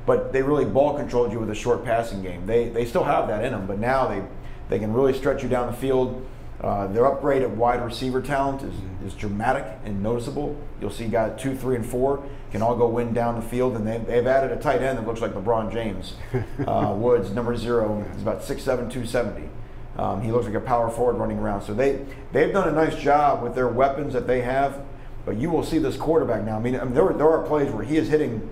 but 0.07 0.33
they 0.33 0.43
really 0.43 0.65
ball 0.65 0.97
controlled 0.97 1.33
you 1.33 1.39
with 1.39 1.51
a 1.51 1.55
short 1.55 1.85
passing 1.85 2.23
game. 2.23 2.47
They, 2.47 2.69
they 2.69 2.85
still 2.85 3.05
have 3.05 3.29
that 3.29 3.45
in 3.45 3.53
them, 3.53 3.67
but 3.67 3.79
now 3.79 4.09
they, 4.09 4.23
they 4.69 4.79
can 4.79 4.93
really 4.93 5.13
stretch 5.13 5.43
you 5.43 5.49
down 5.49 5.67
the 5.67 5.77
field. 5.77 6.27
Uh, 6.61 6.89
their 6.89 7.07
upgrade 7.07 7.43
at 7.43 7.51
wide 7.51 7.85
receiver 7.85 8.21
talent 8.21 8.63
is, 8.63 8.75
is 9.07 9.15
dramatic 9.15 9.65
and 9.85 10.03
noticeable. 10.03 10.57
You'll 10.81 10.91
see 10.91 11.07
guys 11.07 11.41
two, 11.41 11.55
three, 11.55 11.77
and 11.77 11.87
four 11.87 12.25
can 12.51 12.63
all 12.63 12.77
go 12.77 12.89
win 12.89 13.13
down 13.13 13.37
the 13.37 13.43
field, 13.43 13.77
and 13.77 13.87
they, 13.87 13.99
they've 13.99 14.27
added 14.27 14.51
a 14.51 14.61
tight 14.61 14.83
end 14.83 14.99
that 14.99 15.07
looks 15.07 15.21
like 15.21 15.33
LeBron 15.33 15.73
James. 15.73 16.15
Uh, 16.67 16.93
Woods, 16.93 17.31
number 17.31 17.57
zero, 17.57 18.05
is 18.15 18.23
about 18.23 18.41
6'7", 18.41 18.65
270. 18.65 19.49
Um, 19.97 20.21
he 20.21 20.31
looks 20.31 20.45
like 20.47 20.55
a 20.55 20.61
power 20.61 20.91
forward 20.91 21.17
running 21.17 21.39
around. 21.39 21.63
So 21.63 21.73
they, 21.73 22.05
they've 22.33 22.53
done 22.53 22.69
a 22.69 22.73
nice 22.73 23.01
job 23.01 23.43
with 23.43 23.55
their 23.55 23.69
weapons 23.69 24.13
that 24.13 24.27
they 24.27 24.43
have, 24.43 24.85
but 25.25 25.37
you 25.37 25.51
will 25.51 25.65
see 25.65 25.79
this 25.79 25.97
quarterback 25.97 26.45
now. 26.45 26.57
I 26.57 26.61
mean, 26.61 26.77
I 26.77 26.85
mean 26.85 26.95
there, 26.95 27.09
there 27.13 27.29
are 27.29 27.47
plays 27.47 27.71
where 27.73 27.85
he 27.85 27.97
is 27.97 28.09
hitting 28.09 28.49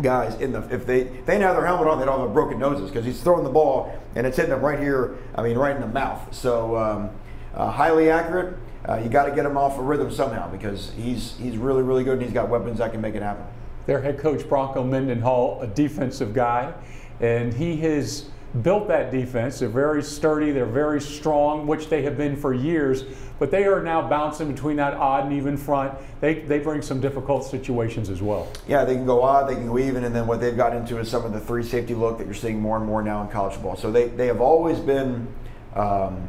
guys 0.00 0.40
in 0.40 0.52
the 0.52 0.60
if 0.72 0.86
they 0.86 1.02
they 1.02 1.10
didn't 1.10 1.42
have 1.42 1.56
their 1.56 1.66
helmet 1.66 1.88
on, 1.88 1.98
they'd 1.98 2.08
all 2.08 2.22
have 2.22 2.32
broken 2.32 2.58
noses 2.58 2.90
because 2.90 3.04
he's 3.04 3.20
throwing 3.20 3.42
the 3.42 3.50
ball 3.50 3.98
and 4.14 4.26
it's 4.26 4.36
hitting 4.36 4.50
them 4.50 4.60
right 4.60 4.78
here. 4.78 5.16
I 5.34 5.42
mean, 5.42 5.56
right 5.56 5.74
in 5.74 5.80
the 5.80 5.88
mouth. 5.88 6.34
So 6.34 6.76
um, 6.76 7.10
uh, 7.58 7.70
highly 7.70 8.10
accurate. 8.10 8.56
Uh, 8.88 8.96
you 9.02 9.10
got 9.10 9.26
to 9.26 9.34
get 9.34 9.44
him 9.44 9.58
off 9.58 9.76
a 9.76 9.82
rhythm 9.82 10.10
somehow 10.10 10.50
because 10.50 10.92
he's 10.96 11.36
he's 11.36 11.58
really 11.58 11.82
really 11.82 12.04
good 12.04 12.14
and 12.14 12.22
he's 12.22 12.32
got 12.32 12.48
weapons 12.48 12.78
that 12.78 12.92
can 12.92 13.00
make 13.00 13.14
it 13.14 13.22
happen. 13.22 13.44
Their 13.86 14.00
head 14.00 14.18
coach 14.18 14.48
Bronco 14.48 14.84
Mendenhall, 14.84 15.60
a 15.60 15.66
defensive 15.66 16.32
guy, 16.32 16.72
and 17.20 17.52
he 17.52 17.76
has 17.78 18.30
built 18.62 18.88
that 18.88 19.10
defense. 19.10 19.58
They're 19.58 19.68
very 19.68 20.02
sturdy, 20.02 20.52
they're 20.52 20.66
very 20.66 21.00
strong, 21.00 21.66
which 21.66 21.88
they 21.88 22.02
have 22.02 22.16
been 22.16 22.36
for 22.36 22.54
years, 22.54 23.04
but 23.38 23.50
they 23.50 23.64
are 23.64 23.82
now 23.82 24.06
bouncing 24.06 24.52
between 24.52 24.76
that 24.76 24.94
odd 24.94 25.24
and 25.24 25.32
even 25.34 25.56
front. 25.56 25.94
They, 26.20 26.34
they 26.40 26.58
bring 26.58 26.82
some 26.82 27.00
difficult 27.00 27.44
situations 27.44 28.10
as 28.10 28.22
well. 28.22 28.50
Yeah, 28.66 28.84
they 28.84 28.94
can 28.94 29.06
go 29.06 29.22
odd, 29.22 29.48
they 29.48 29.54
can 29.54 29.66
go 29.66 29.78
even, 29.78 30.04
and 30.04 30.14
then 30.14 30.26
what 30.26 30.40
they've 30.40 30.56
got 30.56 30.74
into 30.74 30.98
is 30.98 31.10
some 31.10 31.24
of 31.24 31.32
the 31.32 31.40
three 31.40 31.62
safety 31.62 31.94
look 31.94 32.18
that 32.18 32.26
you're 32.26 32.34
seeing 32.34 32.60
more 32.60 32.76
and 32.76 32.86
more 32.86 33.02
now 33.02 33.22
in 33.22 33.28
college 33.28 33.54
football. 33.54 33.76
So 33.76 33.90
they, 33.90 34.08
they 34.08 34.26
have 34.26 34.40
always 34.40 34.78
been. 34.80 35.28
Um, 35.74 36.28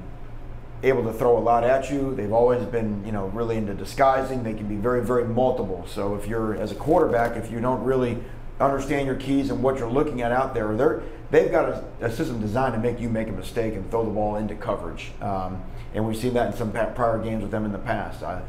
able 0.83 1.03
to 1.03 1.13
throw 1.13 1.37
a 1.37 1.39
lot 1.39 1.63
at 1.63 1.89
you. 1.89 2.15
They've 2.15 2.31
always 2.31 2.63
been, 2.65 3.05
you 3.05 3.11
know, 3.11 3.27
really 3.27 3.57
into 3.57 3.73
disguising. 3.73 4.43
They 4.43 4.53
can 4.53 4.67
be 4.67 4.75
very, 4.75 5.03
very 5.03 5.25
multiple. 5.25 5.85
So 5.87 6.15
if 6.15 6.27
you're 6.27 6.55
as 6.55 6.71
a 6.71 6.75
quarterback, 6.75 7.35
if 7.35 7.51
you 7.51 7.59
don't 7.59 7.83
really 7.83 8.17
understand 8.59 9.05
your 9.05 9.15
keys 9.15 9.49
and 9.49 9.61
what 9.63 9.77
you're 9.77 9.91
looking 9.91 10.21
at 10.21 10.31
out 10.31 10.53
there, 10.53 10.75
they're 10.75 11.03
they've 11.31 11.51
got 11.51 11.69
a, 11.69 11.83
a 12.01 12.11
system 12.11 12.39
designed 12.41 12.73
to 12.73 12.79
make 12.79 12.99
you 12.99 13.09
make 13.09 13.27
a 13.27 13.31
mistake 13.31 13.73
and 13.73 13.89
throw 13.91 14.05
the 14.05 14.11
ball 14.11 14.37
into 14.37 14.55
coverage. 14.55 15.11
Um, 15.21 15.61
and 15.93 16.05
we've 16.07 16.17
seen 16.17 16.33
that 16.33 16.51
in 16.51 16.57
some 16.57 16.71
prior 16.71 17.19
games 17.19 17.41
with 17.41 17.51
them 17.51 17.65
in 17.65 17.71
the 17.71 17.79
past. 17.79 18.23
Uh, 18.23 18.41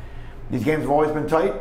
these 0.50 0.64
games 0.64 0.82
have 0.82 0.90
always 0.90 1.10
been 1.10 1.28
tight. 1.28 1.54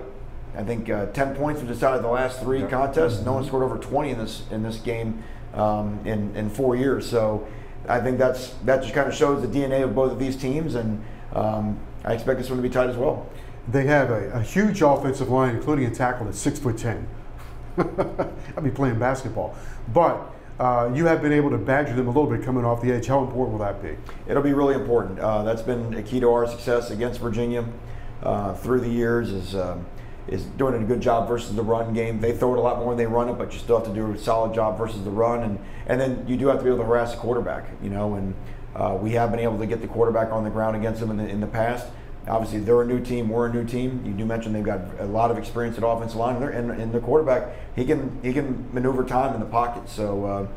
I 0.56 0.64
think 0.64 0.90
uh, 0.90 1.08
10 1.08 1.36
points 1.36 1.62
have 1.62 1.70
decided 1.70 2.04
the 2.04 2.10
last 2.10 2.42
three 2.42 2.64
contests. 2.64 3.24
No 3.24 3.34
one 3.34 3.46
scored 3.46 3.64
over 3.64 3.78
20 3.78 4.10
in 4.10 4.18
this 4.18 4.44
in 4.52 4.64
this 4.64 4.78
game 4.78 5.24
um, 5.54 6.00
in 6.06 6.36
in 6.36 6.50
four 6.50 6.76
years. 6.76 7.10
So 7.10 7.48
I 7.88 8.00
think 8.00 8.18
that's 8.18 8.50
that 8.66 8.82
just 8.82 8.94
kind 8.94 9.08
of 9.08 9.16
shows 9.16 9.42
the 9.42 9.48
DNA 9.48 9.84
of 9.84 9.96
both 9.96 10.12
of 10.12 10.20
these 10.20 10.36
teams, 10.36 10.76
and 10.76 11.04
um, 11.34 11.80
I 12.04 12.14
expect 12.14 12.40
this 12.40 12.50
one 12.50 12.58
to 12.58 12.64
be 12.64 12.70
tight 12.70 12.90
as 12.90 12.98
well. 12.98 13.30
They 13.68 13.86
have 13.86 14.10
a, 14.10 14.32
a 14.32 14.42
huge 14.42 14.82
offensive 14.82 15.30
line, 15.30 15.56
including 15.56 15.86
a 15.86 15.92
tackle 15.92 16.26
that's 16.26 16.40
six 16.40 16.60
foot 16.60 16.78
ten. 16.78 17.08
I'd 17.78 18.64
be 18.64 18.72
playing 18.72 19.00
basketball, 19.00 19.56
but. 19.94 20.36
Uh, 20.60 20.92
you 20.94 21.06
have 21.06 21.22
been 21.22 21.32
able 21.32 21.50
to 21.50 21.58
badger 21.58 21.94
them 21.94 22.10
a 22.10 22.12
little 22.12 22.30
bit 22.30 22.44
coming 22.44 22.66
off 22.66 22.82
the 22.82 22.92
edge. 22.92 23.08
How 23.08 23.24
important 23.24 23.58
will 23.58 23.66
that 23.66 23.82
be? 23.82 23.96
It'll 24.28 24.44
be 24.44 24.52
really 24.52 24.76
important. 24.76 25.18
Uh, 25.18 25.42
that's 25.44 25.62
been 25.62 25.94
a 25.94 26.04
key 26.04 26.20
to 26.20 26.30
our 26.30 26.48
success 26.48 26.92
against 26.92 27.22
Virginia 27.22 27.64
uh, 28.24 28.56
through 28.56 28.82
the 28.82 28.90
years. 28.90 29.32
Is 29.32 29.56
um, 29.56 29.86
is 30.30 30.44
doing 30.44 30.82
a 30.82 30.86
good 30.86 31.02
job 31.02 31.28
versus 31.28 31.56
the 31.56 31.64
run 31.64 31.94
game. 31.94 32.22
They 32.22 32.32
throw 32.36 32.54
it 32.54 32.60
a 32.60 32.62
lot 32.62 32.78
more 32.80 32.90
than 32.90 32.98
they 32.98 33.08
run 33.08 33.30
it, 33.30 33.34
but 33.34 33.52
you 33.52 33.60
still 33.60 33.78
have 33.78 33.88
to 33.88 33.94
do 33.94 34.12
a 34.12 34.18
solid 34.18 34.54
job 34.54 34.78
versus 34.78 35.04
the 35.04 35.10
run. 35.10 35.44
And, 35.44 35.60
and 35.88 36.00
then 36.00 36.26
you 36.28 36.38
do 36.38 36.48
have 36.48 36.60
to 36.60 36.64
be 36.64 36.70
able 36.70 36.80
to 36.80 36.86
harass 36.86 37.14
the 37.14 37.18
quarterback, 37.18 37.66
you 37.82 37.90
know. 37.90 38.14
And 38.14 38.36
uh, 38.76 38.98
we 39.02 39.12
have 39.14 39.32
been 39.32 39.40
able 39.40 39.58
to 39.58 39.66
get 39.66 39.82
the 39.82 39.88
quarterback 39.88 40.32
on 40.32 40.44
the 40.44 40.50
ground 40.50 40.76
against 40.76 41.00
them 41.00 41.10
in 41.10 41.18
the, 41.18 41.28
in 41.28 41.40
the 41.40 41.48
past. 41.48 41.88
Obviously, 42.28 42.60
they're 42.60 42.82
a 42.82 42.86
new 42.86 43.04
team. 43.04 43.30
We're 43.30 43.48
a 43.48 43.54
new 43.54 43.66
team. 43.66 44.04
You 44.06 44.14
do 44.14 44.26
mention 44.26 44.54
they've 44.54 44.64
got 44.64 44.82
a 45.00 45.06
lot 45.06 45.32
of 45.32 45.38
experience 45.38 45.78
at 45.78 45.84
offensive 45.84 46.18
line, 46.18 46.36
and, 46.44 46.54
and, 46.54 46.82
and 46.82 46.94
the 46.94 47.00
quarterback 47.00 47.56
he 47.76 47.86
can 47.86 48.20
he 48.22 48.34
can 48.34 48.72
maneuver 48.72 49.04
time 49.04 49.34
in 49.34 49.40
the 49.40 49.48
pocket. 49.48 49.90
So. 49.90 50.26
Uh, 50.26 50.48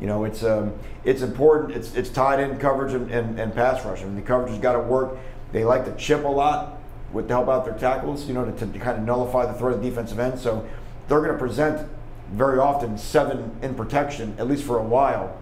you 0.00 0.06
know, 0.06 0.22
it's 0.22 0.44
um, 0.44 0.74
it's 1.02 1.22
important. 1.22 1.76
It's 1.76 1.96
it's 1.96 2.08
tied 2.08 2.38
in 2.38 2.56
coverage 2.58 2.94
and, 2.94 3.10
and, 3.10 3.36
and 3.40 3.52
pass 3.52 3.84
rush. 3.84 4.00
I 4.00 4.04
mean, 4.04 4.14
the 4.14 4.22
coverage 4.22 4.50
has 4.52 4.60
got 4.60 4.74
to 4.74 4.78
work. 4.78 5.18
They 5.50 5.64
like 5.64 5.86
to 5.86 5.96
chip 5.96 6.24
a 6.24 6.28
lot 6.28 6.77
with 7.12 7.28
to 7.28 7.34
help 7.34 7.48
out 7.48 7.64
their 7.64 7.78
tackles, 7.78 8.26
you 8.26 8.34
know, 8.34 8.44
to, 8.44 8.66
to 8.66 8.78
kind 8.78 8.98
of 8.98 9.04
nullify 9.04 9.46
the 9.46 9.54
threat 9.54 9.74
of 9.74 9.82
the 9.82 9.88
defensive 9.88 10.18
end. 10.18 10.38
So 10.38 10.66
they're 11.08 11.20
going 11.20 11.32
to 11.32 11.38
present 11.38 11.88
very 12.32 12.58
often 12.58 12.98
seven 12.98 13.56
in 13.62 13.74
protection, 13.74 14.34
at 14.38 14.46
least 14.46 14.64
for 14.64 14.78
a 14.78 14.82
while. 14.82 15.36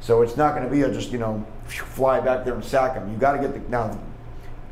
So 0.00 0.22
it's 0.22 0.36
not 0.36 0.54
going 0.56 0.64
to 0.68 0.70
be 0.70 0.82
a 0.82 0.92
just, 0.92 1.12
you 1.12 1.18
know, 1.18 1.46
fly 1.66 2.20
back 2.20 2.44
there 2.44 2.54
and 2.54 2.64
sack 2.64 2.94
them. 2.94 3.10
You 3.12 3.16
got 3.16 3.32
to 3.32 3.38
get 3.38 3.54
the, 3.54 3.60
now, 3.70 3.98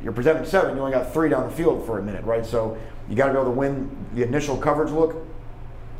you're 0.03 0.11
presenting 0.11 0.45
seven, 0.45 0.75
you 0.75 0.81
only 0.81 0.91
got 0.91 1.13
three 1.13 1.29
down 1.29 1.49
the 1.49 1.55
field 1.55 1.85
for 1.85 1.99
a 1.99 2.03
minute, 2.03 2.25
right? 2.25 2.45
So 2.45 2.77
you 3.07 3.15
got 3.15 3.27
to 3.27 3.33
be 3.33 3.39
able 3.39 3.51
to 3.51 3.57
win 3.57 4.05
the 4.13 4.23
initial 4.23 4.57
coverage 4.57 4.91
look, 4.91 5.15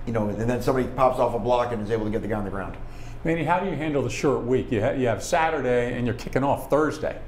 you 0.05 0.11
know, 0.11 0.27
and 0.27 0.49
then 0.49 0.61
somebody 0.61 0.87
pops 0.87 1.19
off 1.19 1.33
a 1.33 1.39
block 1.39 1.71
and 1.71 1.81
is 1.81 1.91
able 1.91 2.05
to 2.05 2.11
get 2.11 2.21
the 2.21 2.27
guy 2.27 2.37
on 2.37 2.43
the 2.43 2.49
ground. 2.49 2.75
Manny, 3.23 3.43
how 3.43 3.59
do 3.59 3.69
you 3.69 3.75
handle 3.75 4.01
the 4.01 4.09
short 4.09 4.43
week? 4.43 4.71
You, 4.71 4.81
ha- 4.81 4.91
you 4.91 5.07
have 5.07 5.23
Saturday 5.23 5.95
and 5.95 6.05
you're 6.07 6.15
kicking 6.15 6.43
off 6.43 6.69
Thursday. 6.69 7.21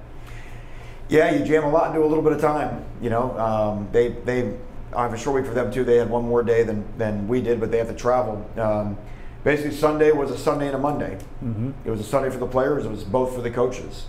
Yeah, 1.10 1.32
you 1.32 1.46
jam 1.46 1.64
a 1.64 1.70
lot 1.70 1.86
and 1.86 1.96
do 1.96 2.04
a 2.04 2.08
little 2.08 2.24
bit 2.24 2.34
of 2.34 2.42
time. 2.42 2.86
You 3.02 3.10
know, 3.10 3.38
um, 3.38 3.88
they 3.92 4.10
they 4.10 4.54
I 4.96 5.04
have 5.04 5.14
a 5.14 5.18
short 5.18 5.42
week 5.42 5.46
for 5.46 5.54
them 5.54 5.72
too. 5.72 5.84
They 5.84 5.98
had 5.98 6.10
one 6.10 6.24
more 6.24 6.44
day 6.44 6.64
than 6.64 6.86
than 6.98 7.28
we 7.28 7.42
did, 7.42 7.60
but 7.60 7.72
they 7.72 7.78
have 7.78 7.90
to 7.90 7.96
travel. 7.96 8.50
Um, 8.58 8.98
basically, 9.44 9.76
Sunday 9.76 10.12
was 10.12 10.32
a 10.32 10.38
Sunday 10.38 10.68
and 10.68 10.76
a 10.76 10.80
Monday. 10.80 11.18
Mm-hmm. 11.44 11.72
It 11.86 11.90
was 11.90 12.00
a 12.00 12.04
Sunday 12.04 12.30
for 12.30 12.38
the 12.38 12.48
players. 12.48 12.86
It 12.86 12.92
was 12.92 13.04
both 13.04 13.36
for 13.36 13.42
the 13.42 13.52
coaches. 13.52 14.06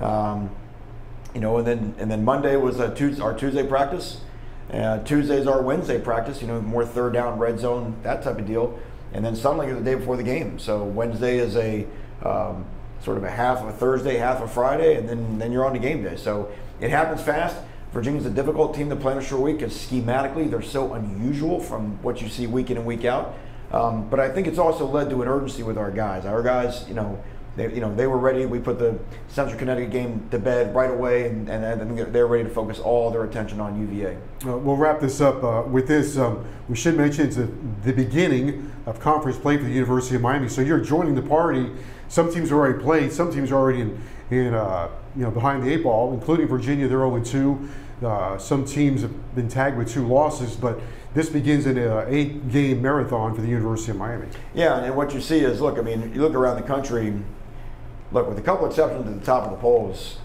Um, 0.00 0.50
you 1.34 1.40
know, 1.40 1.58
and 1.58 1.66
then 1.66 1.94
and 1.98 2.10
then 2.10 2.24
Monday 2.24 2.56
was 2.56 2.80
a 2.80 2.94
Tuesday, 2.94 3.22
our 3.22 3.34
Tuesday 3.34 3.66
practice. 3.66 4.20
Uh, 4.72 4.98
Tuesday's 5.04 5.46
our 5.46 5.62
Wednesday 5.62 6.00
practice. 6.00 6.40
You 6.40 6.48
know, 6.48 6.60
more 6.60 6.84
third 6.84 7.12
down, 7.12 7.38
red 7.38 7.58
zone, 7.58 7.96
that 8.02 8.22
type 8.22 8.38
of 8.38 8.46
deal. 8.46 8.78
And 9.12 9.24
then 9.24 9.36
Sunday 9.36 9.70
is 9.70 9.78
the 9.78 9.84
day 9.84 9.94
before 9.94 10.16
the 10.16 10.22
game. 10.22 10.58
So 10.58 10.82
Wednesday 10.84 11.38
is 11.38 11.56
a 11.56 11.86
um, 12.22 12.66
sort 13.00 13.16
of 13.16 13.24
a 13.24 13.30
half 13.30 13.60
of 13.62 13.68
a 13.68 13.72
Thursday, 13.72 14.16
half 14.16 14.40
of 14.40 14.52
Friday, 14.52 14.96
and 14.96 15.08
then, 15.08 15.38
then 15.38 15.52
you're 15.52 15.64
on 15.64 15.72
to 15.72 15.78
game 15.78 16.02
day. 16.02 16.16
So 16.16 16.50
it 16.80 16.90
happens 16.90 17.22
fast. 17.22 17.56
Virginia's 17.92 18.26
a 18.26 18.30
difficult 18.30 18.74
team 18.74 18.90
to 18.90 18.96
play 18.96 19.12
in 19.12 19.18
a 19.18 19.22
short 19.22 19.42
week 19.42 19.58
because 19.58 19.74
schematically 19.74 20.50
they're 20.50 20.60
so 20.60 20.94
unusual 20.94 21.60
from 21.60 22.02
what 22.02 22.20
you 22.20 22.28
see 22.28 22.46
week 22.46 22.70
in 22.70 22.76
and 22.76 22.86
week 22.86 23.04
out. 23.04 23.34
Um, 23.72 24.08
but 24.08 24.20
I 24.20 24.28
think 24.28 24.46
it's 24.46 24.58
also 24.58 24.86
led 24.86 25.10
to 25.10 25.22
an 25.22 25.28
urgency 25.28 25.62
with 25.62 25.78
our 25.78 25.90
guys. 25.90 26.24
Our 26.24 26.42
guys, 26.42 26.84
you 26.88 26.94
know, 26.94 27.22
they, 27.56 27.72
you 27.72 27.80
know, 27.80 27.94
they 27.94 28.06
were 28.06 28.18
ready. 28.18 28.44
We 28.44 28.58
put 28.58 28.78
the 28.78 28.98
Central 29.28 29.58
Connecticut 29.58 29.90
game 29.90 30.28
to 30.30 30.38
bed 30.38 30.74
right 30.74 30.90
away, 30.90 31.26
and, 31.26 31.48
and 31.48 31.98
they're 32.14 32.26
ready 32.26 32.44
to 32.44 32.50
focus 32.50 32.78
all 32.78 33.10
their 33.10 33.24
attention 33.24 33.60
on 33.60 33.80
UVA. 33.80 34.18
Uh, 34.46 34.58
we'll 34.58 34.76
wrap 34.76 35.00
this 35.00 35.20
up 35.20 35.42
uh, 35.42 35.62
with 35.66 35.88
this. 35.88 36.18
Um, 36.18 36.44
we 36.68 36.76
should 36.76 36.96
mention 36.96 37.26
it's 37.26 37.36
the 37.36 37.92
beginning 37.92 38.70
of 38.84 39.00
conference 39.00 39.38
play 39.38 39.56
for 39.56 39.64
the 39.64 39.70
University 39.70 40.16
of 40.16 40.22
Miami. 40.22 40.48
So 40.48 40.60
you're 40.60 40.80
joining 40.80 41.14
the 41.14 41.22
party 41.22 41.70
some 42.08 42.32
teams 42.32 42.50
are 42.52 42.56
already 42.56 42.82
played. 42.82 43.12
Some 43.12 43.32
teams 43.32 43.50
are 43.50 43.56
already 43.56 43.80
in, 43.80 44.02
in 44.30 44.54
uh, 44.54 44.88
you 45.14 45.22
know, 45.22 45.30
behind 45.30 45.62
the 45.62 45.72
eight 45.72 45.82
ball, 45.82 46.12
including 46.12 46.46
Virginia. 46.46 46.88
They're 46.88 46.98
0 46.98 47.22
2. 47.22 47.68
Uh, 48.02 48.36
some 48.38 48.64
teams 48.64 49.02
have 49.02 49.34
been 49.34 49.48
tagged 49.48 49.76
with 49.78 49.88
two 49.88 50.06
losses, 50.06 50.54
but 50.54 50.78
this 51.14 51.30
begins 51.30 51.64
in 51.64 51.78
an 51.78 52.06
eight 52.08 52.50
game 52.50 52.82
marathon 52.82 53.34
for 53.34 53.40
the 53.40 53.48
University 53.48 53.90
of 53.90 53.96
Miami. 53.96 54.26
Yeah, 54.54 54.84
and 54.84 54.94
what 54.94 55.14
you 55.14 55.20
see 55.20 55.38
is 55.40 55.62
look, 55.62 55.78
I 55.78 55.80
mean, 55.80 56.12
you 56.14 56.20
look 56.20 56.34
around 56.34 56.56
the 56.56 56.62
country, 56.62 57.14
look, 58.12 58.28
with 58.28 58.38
a 58.38 58.42
couple 58.42 58.66
exceptions 58.66 59.06
at 59.06 59.18
the 59.18 59.24
top 59.24 59.44
of 59.44 59.50
the 59.50 59.56
polls, 59.56 60.18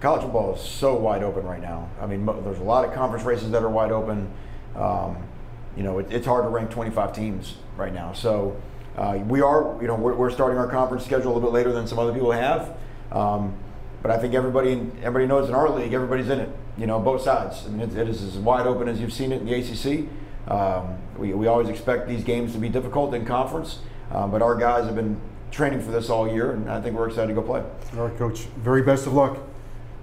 college 0.00 0.22
football 0.22 0.54
is 0.54 0.60
so 0.60 0.94
wide 0.94 1.22
open 1.22 1.44
right 1.44 1.62
now. 1.62 1.88
I 2.00 2.06
mean, 2.06 2.26
there's 2.26 2.58
a 2.58 2.64
lot 2.64 2.84
of 2.84 2.92
conference 2.92 3.24
races 3.24 3.50
that 3.52 3.62
are 3.62 3.70
wide 3.70 3.92
open. 3.92 4.30
Um, 4.74 5.16
you 5.74 5.82
know, 5.82 5.98
it, 5.98 6.12
it's 6.12 6.26
hard 6.26 6.44
to 6.44 6.50
rank 6.50 6.70
25 6.70 7.14
teams 7.14 7.54
right 7.78 7.94
now. 7.94 8.12
So, 8.12 8.60
uh, 8.96 9.18
we 9.26 9.42
are, 9.42 9.76
you 9.80 9.86
know, 9.86 9.94
we're, 9.94 10.14
we're, 10.14 10.30
starting 10.30 10.58
our 10.58 10.66
conference 10.66 11.04
schedule 11.04 11.32
a 11.32 11.34
little 11.34 11.50
bit 11.50 11.52
later 11.52 11.72
than 11.72 11.86
some 11.86 11.98
other 11.98 12.12
people 12.12 12.32
have. 12.32 12.76
Um, 13.12 13.54
but 14.02 14.10
I 14.10 14.18
think 14.18 14.34
everybody 14.34 14.72
everybody 15.02 15.26
knows 15.26 15.48
in 15.48 15.54
our 15.54 15.68
league, 15.68 15.92
everybody's 15.92 16.28
in 16.28 16.40
it. 16.40 16.48
You 16.78 16.86
know, 16.86 17.00
both 17.00 17.22
sides. 17.22 17.64
I 17.66 17.70
mean, 17.70 17.80
it, 17.80 17.96
it 17.96 18.08
is 18.08 18.22
as 18.22 18.36
wide 18.36 18.66
open 18.66 18.88
as 18.88 19.00
you've 19.00 19.12
seen 19.12 19.32
it 19.32 19.40
in 19.42 19.46
the 19.46 19.54
ACC. 19.54 20.08
Um, 20.50 20.96
we, 21.18 21.34
we 21.34 21.46
always 21.46 21.68
expect 21.68 22.08
these 22.08 22.22
games 22.22 22.52
to 22.52 22.58
be 22.58 22.68
difficult 22.68 23.14
in 23.14 23.24
conference, 23.24 23.80
um, 24.12 24.30
but 24.30 24.42
our 24.42 24.54
guys 24.54 24.84
have 24.84 24.94
been 24.94 25.20
training 25.50 25.80
for 25.80 25.90
this 25.90 26.08
all 26.08 26.30
year, 26.30 26.52
and 26.52 26.70
I 26.70 26.80
think 26.80 26.96
we're 26.96 27.08
excited 27.08 27.28
to 27.28 27.34
go 27.34 27.42
play. 27.42 27.62
All 27.98 28.08
right, 28.08 28.16
Coach. 28.16 28.40
Very 28.58 28.82
best 28.82 29.06
of 29.06 29.12
luck. 29.12 29.38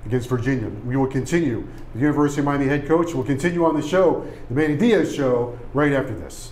against 0.06 0.28
Virginia. 0.28 0.68
We 0.68 0.98
will 0.98 1.08
continue. 1.08 1.68
The 1.94 2.00
University 2.00 2.42
of 2.42 2.46
Miami 2.46 2.66
head 2.66 2.88
coach 2.88 3.14
will 3.14 3.24
continue 3.24 3.64
on 3.64 3.80
the 3.80 3.88
show, 3.88 4.28
the 4.50 4.56
Manny 4.56 4.76
Diaz 4.76 5.16
Show, 5.16 5.58
right 5.74 5.94
after 5.94 6.14
this. 6.14 6.52